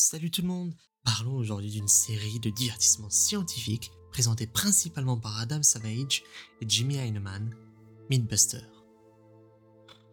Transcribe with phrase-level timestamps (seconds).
[0.00, 5.60] Salut tout le monde Parlons aujourd'hui d'une série de divertissements scientifiques présentée principalement par Adam
[5.64, 6.22] Savage
[6.60, 7.52] et Jimmy Heineman,
[8.08, 8.62] Mythbuster.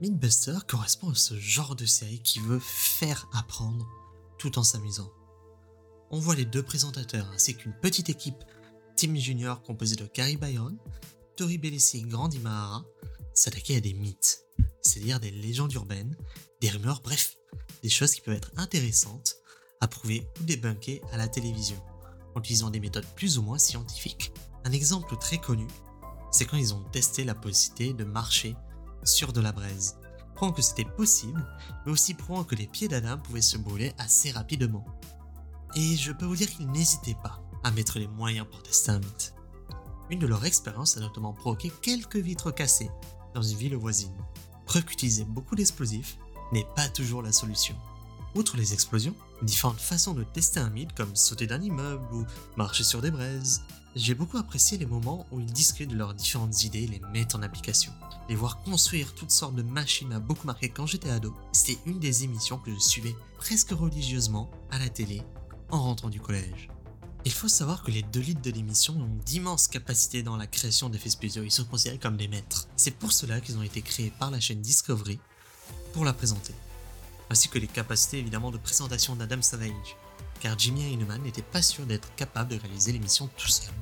[0.01, 3.87] Mythbuster correspond à ce genre de série qui veut faire apprendre
[4.39, 5.11] tout en s'amusant.
[6.09, 8.43] On voit les deux présentateurs ainsi qu'une petite équipe
[8.95, 10.79] Team Junior composée de Gary Byron,
[11.37, 12.83] Tori Bellissi et Grandi Mahara
[13.35, 14.47] s'attaquer à des mythes,
[14.81, 16.17] c'est-à-dire des légendes urbaines,
[16.59, 17.35] des rumeurs, bref,
[17.83, 19.35] des choses qui peuvent être intéressantes
[19.81, 21.77] à prouver ou débunker à la télévision,
[22.35, 24.31] en utilisant des méthodes plus ou moins scientifiques.
[24.63, 25.67] Un exemple très connu,
[26.31, 28.55] c'est quand ils ont testé la possibilité de marcher
[29.03, 29.97] sur de la braise,
[30.35, 31.45] prouvant que c'était possible,
[31.85, 34.85] mais aussi prouvant que les pieds d'Adam pouvaient se brûler assez rapidement.
[35.75, 38.99] Et je peux vous dire qu'ils n'hésitaient pas à mettre les moyens pour tester un
[38.99, 39.33] mythe.
[40.09, 42.91] Une de leurs expériences a notamment provoqué quelques vitres cassées
[43.33, 44.15] dans une ville voisine.
[44.65, 46.17] Preuve qu'utiliser beaucoup d'explosifs
[46.51, 47.75] n'est pas toujours la solution.
[48.35, 52.25] Outre les explosions, différentes façons de tester un mythe comme sauter d'un immeuble ou
[52.57, 53.61] marcher sur des braises.
[53.95, 57.35] J'ai beaucoup apprécié les moments où ils discutent de leurs différentes idées et les mettent
[57.35, 57.93] en application.
[58.27, 61.33] Les voir construire toutes sortes de machines m'a beaucoup marqué quand j'étais ado.
[61.53, 65.21] C'était une des émissions que je suivais presque religieusement à la télé
[65.69, 66.69] en rentrant du collège.
[67.23, 70.89] Il faut savoir que les deux leads de l'émission ont d'immenses capacités dans la création
[70.89, 72.67] d'effets spéciaux, ils sont considérés comme des maîtres.
[72.75, 75.19] C'est pour cela qu'ils ont été créés par la chaîne Discovery
[75.93, 76.53] pour la présenter
[77.29, 79.95] ainsi que les capacités évidemment de présentation d'Adam Savage,
[80.39, 83.73] car Jimmy Heineman n'était pas sûr d'être capable de réaliser l'émission tout seul.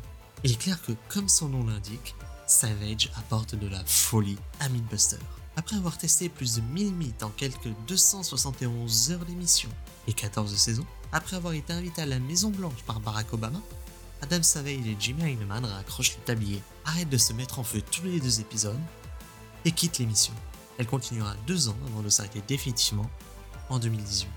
[0.44, 2.16] Il est clair que, comme son nom l'indique,
[2.48, 5.18] Savage apporte de la folie à Mythbuster.
[5.56, 9.70] Après avoir testé plus de 1000 mythes en quelques 271 heures d'émission
[10.08, 13.62] et 14 saisons, après avoir été invité à la Maison Blanche par Barack Obama,
[14.22, 18.04] Adam Savage et Jimmy Heineman raccrochent le tablier, arrêtent de se mettre en feu tous
[18.04, 18.80] les deux épisodes
[19.66, 20.34] et quittent l'émission.
[20.78, 23.10] Elle continuera deux ans avant de s'arrêter définitivement
[23.74, 24.30] en 2018.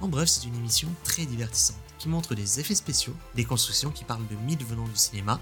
[0.00, 4.04] En bref, c'est une émission très divertissante qui montre des effets spéciaux, des constructions qui
[4.04, 5.40] parlent de mythes venant du cinéma,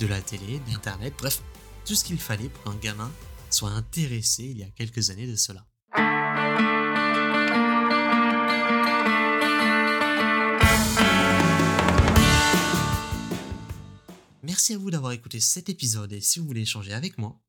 [0.00, 1.40] de la télé, d'internet, bref,
[1.86, 3.10] tout ce qu'il fallait pour qu'un gamin
[3.48, 5.64] soit intéressé il y a quelques années de cela.
[14.42, 17.40] Merci à vous d'avoir écouté cet épisode et si vous voulez échanger avec moi,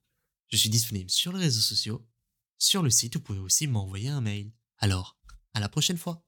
[0.49, 2.07] je suis disponible sur les réseaux sociaux.
[2.59, 4.51] Sur le site, vous pouvez aussi m'envoyer un mail.
[4.85, 5.17] Alors,
[5.55, 6.21] à la prochaine fois